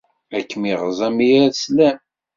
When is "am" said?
1.07-1.17